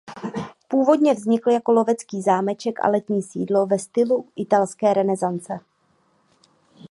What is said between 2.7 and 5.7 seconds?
a letní sídlo ve stylu italské renesance.